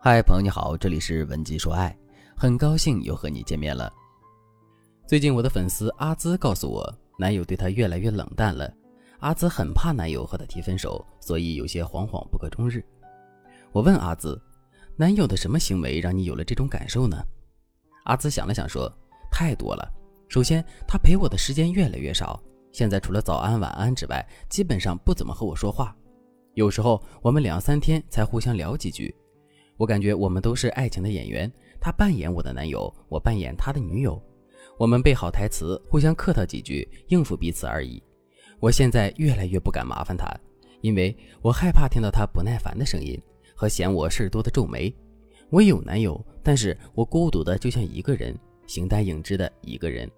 [0.00, 1.94] 嗨，朋友你好，这里是文姬说爱，
[2.36, 3.92] 很高兴又和你见面了。
[5.08, 8.72] 最近我的粉丝阿兹告诉我，男友对她越来越冷淡了。
[9.18, 12.80] 阿兹很怕男友和她提分手，所以有些惶惶不可终日。
[13.72, 14.40] 我问阿兹，
[14.94, 17.20] 男友的什么行为让你有了这种感受呢？
[18.04, 18.88] 阿兹想了想说，
[19.32, 19.92] 太多了。
[20.28, 22.40] 首先，他陪我的时间越来越少，
[22.70, 25.92] 现在除了早安晚安之外，基本上不怎么和我说话。
[26.54, 29.12] 有时候我们两三天才互相聊几句。
[29.78, 31.50] 我感觉我们都是爱情的演员，
[31.80, 34.20] 他扮演我的男友，我扮演他的女友。
[34.76, 38.02] 我们背好台词，互相客套几句，应付彼此而已。
[38.58, 40.28] 我现在越来越不敢麻烦他，
[40.80, 43.16] 因为我害怕听到他不耐烦的声音
[43.54, 44.92] 和嫌我事儿多的皱眉。
[45.48, 50.10] 我有男友，但是我孤独的就像一个人，形单影只的一个人。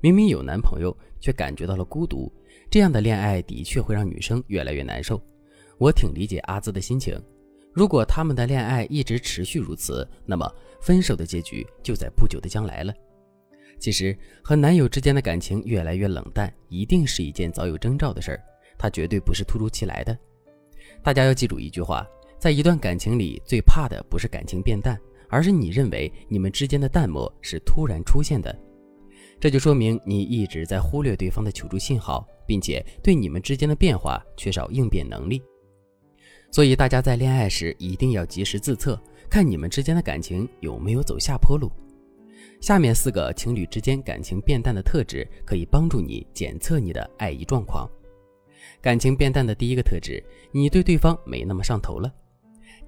[0.00, 2.32] 明明有男朋友，却感觉到了孤独，
[2.68, 5.22] 这样的恋爱的确会让女生越来越难受。
[5.78, 7.16] 我挺理解阿兹的心情。
[7.72, 12.92] 如果他们的恋爱一直持续如此，那么分手的结局就在不久的将来了。
[13.78, 18.40] 其实和男友之间的感情越来越冷淡，一定是一件早有征兆的事儿，
[18.76, 20.16] 它绝对不是突如其来的。
[21.02, 22.06] 大家要记住一句话：
[22.38, 28.54] 在一段感情里，最怕的不是感情变淡，而是你认为你们之间的淡漠是突然出现的。
[29.38, 35.40] 这就说明你一直在忽略对方的求助信号，并且对你们之间的变化缺少应变能力。
[36.50, 41.70] 所以，大家在恋爱时一定要及时自测，看你们之间的感情有没有走下坡路。
[42.60, 47.88] 下面四个情侣之间感情变淡的特质，可以帮助你检测你的爱意状况。
[48.82, 52.12] 感情变淡的第一个特质，你对对方没那么上头了，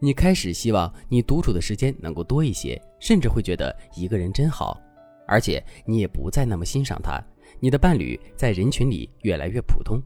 [0.00, 4.76] 你开始希望你独处的时间能够多一些，甚至会觉得一个人真好，
[5.28, 7.22] 而且你也不再那么欣赏他，
[7.60, 10.02] 你的伴侣在人群里越来越普通。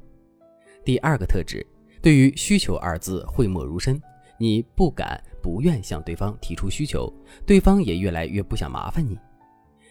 [0.84, 1.66] 第二个特质。
[2.06, 4.00] 对于需求二字讳莫如深，
[4.38, 7.12] 你不敢不愿向对方提出需求，
[7.44, 9.18] 对方也越来越不想麻烦你。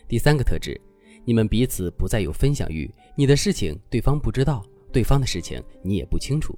[0.08, 0.80] 第三个特质，
[1.26, 4.64] 你们彼此不再有分享欲，你的事情对方不知道，
[4.94, 6.58] 对方的事情你也不清楚。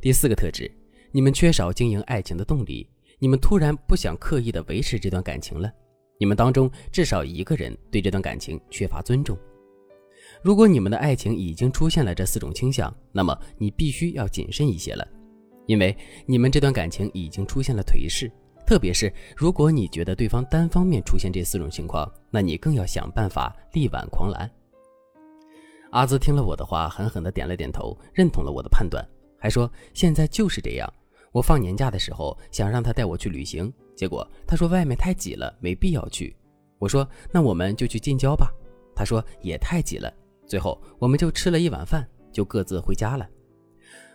[0.00, 0.74] 第四个特质，
[1.10, 5.70] 你们缺少经营爱情的动力，你们突然不想刻意的维持这段感情了，
[6.18, 9.36] 你们当中至少一个人对这段感情缺乏尊重。
[10.42, 15.06] 如果你们的爱情已经出现了这四种倾向，那么你必须要谨慎一些了，
[15.66, 18.30] 因为你们这段感情已经出现了颓势。
[18.66, 24.50] 特别是如果你觉得对方单方面出现这四种情况，那你更要想办法力挽狂澜。
[25.90, 29.06] 阿兹听了我的话，狠狠地点了点头，认同了我的判断，
[29.38, 30.92] 还说现在就是这样。
[31.30, 36.34] 我放年假的时候想让他带我去旅行，结果他说外面太挤了，没必要去。
[36.78, 38.50] 我说那我们就去近郊吧，
[38.94, 40.12] 他说也太挤了。
[40.46, 43.28] 最后，我们就吃了一碗饭，就各自回家了。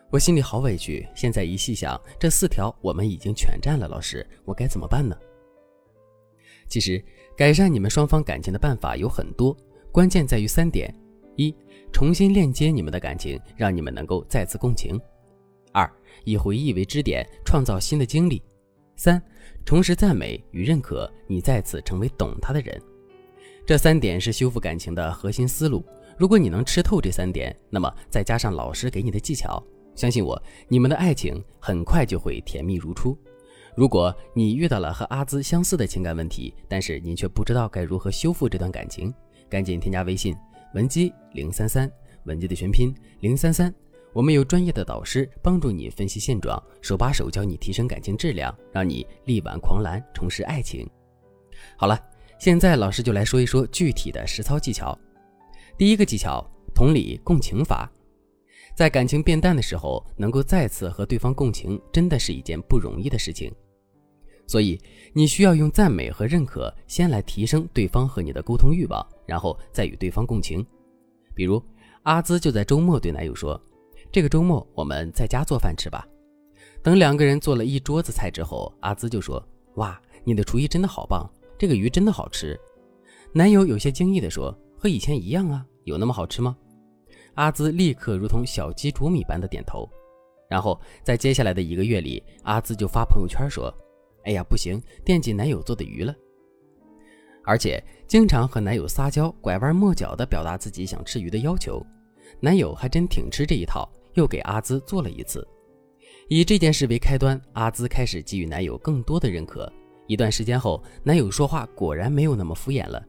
[0.09, 1.05] 我心里好委屈。
[1.15, 3.87] 现在一细想，这四条我们已经全占了。
[3.87, 5.17] 老师，我该怎么办呢？
[6.69, 7.03] 其实，
[7.35, 9.55] 改善你们双方感情的办法有很多，
[9.91, 10.93] 关键在于三点：
[11.35, 11.53] 一、
[11.91, 14.97] 重新链接你们的感情，让你们能够再次共情；
[15.73, 15.89] 二、
[16.23, 18.41] 以回忆为支点，创造新的经历；
[18.95, 19.21] 三、
[19.65, 22.81] 重拾赞美与认可，你再次成为懂他的人。
[23.65, 25.83] 这三点是修复感情的核心思路。
[26.17, 29.63] 如果你能吃透这三点，那么再加上老师给你的技巧，
[29.95, 33.15] 相信我，你们的爱情很快就会甜蜜如初。
[33.75, 39.13] 如果你遇到了和阿兹相似的情感问题，但是你却不知道该如何修复这段感情，
[39.47, 40.35] 赶紧添加微信
[40.73, 41.89] 文姬零三三，
[42.23, 43.71] 文姬的全拼零三三，
[44.11, 50.89] 我们有专业的导师帮助你分析现状，手把手教你提升感情质量，让你力挽狂澜，重拾爱情。
[51.75, 51.99] 好了，
[52.39, 54.97] 现在老师就来说一说具体的实操技巧。
[55.77, 56.43] 第一个技巧，
[56.73, 57.87] 同理共情法，
[58.75, 63.53] 在感情变淡的时候，能够再次和对方共情，真的是一件不容易的事情。
[64.47, 64.81] 所以，
[65.13, 70.65] 你需要用赞美和认可先来提升对方和你的沟通欲望，然后再与对方共情。
[71.35, 71.63] 比如，
[72.01, 73.61] 阿兹就在周末对男友说
[74.11, 76.07] ：“这个周末我们在家做饭吃吧。”
[76.81, 79.47] 等两个人做了一桌子菜之后，阿兹就说
[79.77, 82.59] ：“哇，你的厨艺真的好棒，这个鱼真的好吃。”
[83.31, 84.57] 男友有些惊异地说。
[84.77, 86.55] 和以前一样啊，有那么好吃吗？
[87.33, 89.89] 阿兹立刻如同小鸡啄米般的点头，
[90.49, 93.73] 然后在接下来的一个月里，阿兹就发朋友圈说
[94.25, 96.15] ：“哎呀，不行，惦记男友做的鱼了。”
[97.43, 101.85] 而且经常和男友撒娇，拐弯抹角地表达自己想吃鱼的要求。
[102.39, 105.47] 男友还真挺吃这一套，又给阿兹做了一次。
[106.27, 109.71] 以这件事为开端，阿兹开始给予男友更多的认可。
[110.07, 113.01] 一段时间后，男友说话果然没有那么敷衍了。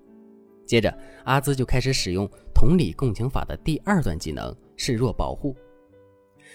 [0.68, 0.94] 接着，
[1.24, 5.56] 阿兹就开始使用同理共情法的第二段技能——示弱保护。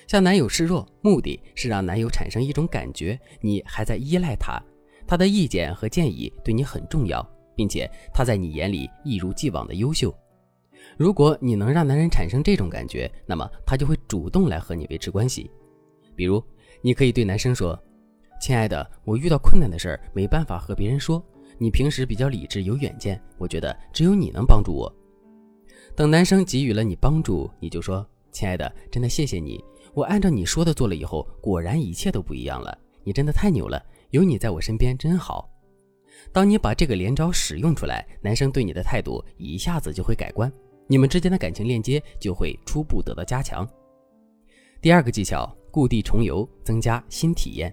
[0.07, 4.61] 向男友示弱，目的是让男友产生一种感觉，你还在依赖他，
[5.07, 10.13] 他的意见和建议对你很重要，并且他在你眼里一如既往的优秀。
[10.95, 15.49] 如果你能让男人产生这种感觉，那么他就会主动来和你维持关系。
[16.15, 16.43] 比如，
[16.81, 17.81] 你可以对男生说
[18.39, 21.25] ：“亲爱的，我遇到困难的事儿没办法和别人说，
[21.57, 24.93] 你平时比较理智有远见，我觉得只有你能帮助我。”
[25.95, 29.63] 等男生给予了你帮助，你就说：“亲爱的，真的谢谢你。”
[29.93, 32.75] 我按照你说的做了以后，果然一切都不一样了。
[33.03, 33.79] 你真的太牛了，
[34.09, 35.47] 有你在我身边真好。
[36.31, 40.51] 当你把这个连招使用出来，男生对你的态度一下子就会改观，
[40.87, 43.67] 你们之间的感情链接就会初步得到加强。
[44.81, 47.71] 第二个技巧，故地重游，增加新体验。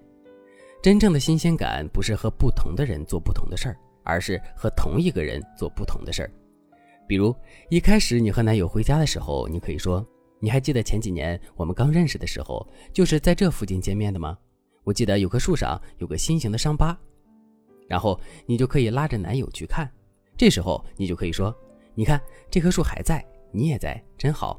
[0.82, 6.30] 真正的新鲜感不是和不同的人做不同的事儿，而是和同一个人做不同的事儿。
[7.06, 7.34] 比如
[7.68, 10.06] 一开始你和男友回家的时候，你可以说。
[10.42, 14.38] 你还记得前几年我们刚认识的时候，就是在这附近见面的吗？
[14.84, 16.98] 我记得有棵树上有个心形的伤疤，
[17.86, 19.86] 然后你就可以拉着男友去看。
[20.38, 21.54] 这时候你就可以说
[21.94, 22.18] ：“你看
[22.50, 23.22] 这棵树还在，
[23.52, 24.58] 你也在，真好。”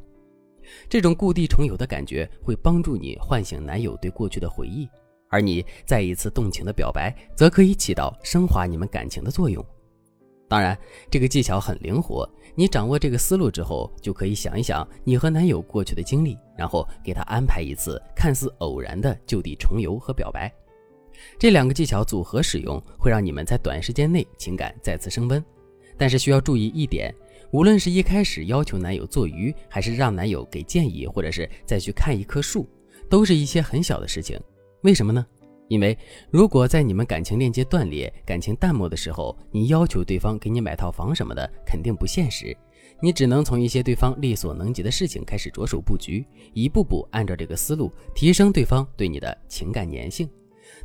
[0.87, 4.87] 这种故地重游的感觉会帮助你唤醒男友对过去的回忆，
[5.31, 9.65] 而你再一次动情的表白，则可以起到升华你们感情的作用。
[10.47, 10.77] 当然，
[11.09, 12.29] 这个技巧很灵活。
[12.53, 20.53] 你掌握这个思路之后，就可以想一想你和男友过去的经历，然后给他安排一次看似偶然的就地重游和表白。
[21.39, 25.41] 这两个技巧组合使用，会让你们在短时间内情感再次升温。
[25.97, 27.15] 但是需要注意一点，
[27.51, 32.67] 无论是一开始要求男友做鱼，还是让男友给建议，或者是再去看一棵树，
[33.09, 34.37] 都是一些很小的事情。
[34.83, 35.25] 为什么呢？
[35.67, 35.97] 因为
[36.29, 42.55] 如果在你们感情链接断裂、感情淡漠的时候，你要求对方给你买套房什么的，肯定不现实。
[42.99, 50.29] 你只能从一些对方力所能及的事情开始着手布局，一步步按照这个思路提升对方对你的情感粘性。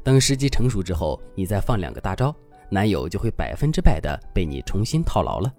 [0.04, 2.34] 等时机成熟之后，你再放两个大招，
[2.70, 5.52] 男友就会百分之百的被你重新套牢了。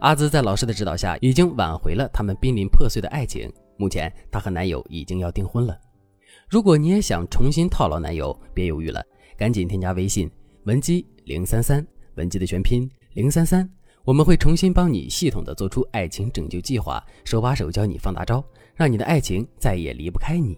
[0.00, 3.50] 阿兹在老师的指导下，已经挽回了他们濒临破碎的爱情。
[3.78, 5.76] 目前，她和男友已经要订婚了。
[6.48, 9.04] 如果你也想重新套牢男友，别犹豫了，
[9.36, 10.30] 赶紧添加微信
[10.64, 11.84] 文姬零三三，
[12.14, 13.68] 文姬的全拼零三三，
[14.04, 18.44] 我们会重新帮你系统的做出爱情拯救计划，手把手教你放大招，
[18.76, 20.56] 让你的爱情再也离不开你。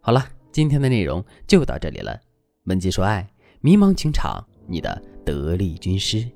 [0.00, 2.20] 好了，今天的内容就到这里了，
[2.64, 3.28] 文姬说爱，
[3.60, 6.28] 迷茫情场你的得力军师。